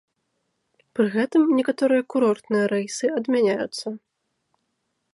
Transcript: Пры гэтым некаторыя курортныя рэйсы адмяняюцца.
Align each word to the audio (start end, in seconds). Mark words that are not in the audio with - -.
Пры 0.99 1.05
гэтым 1.15 1.41
некаторыя 1.59 2.03
курортныя 2.13 2.65
рэйсы 2.73 3.05
адмяняюцца. 3.21 3.87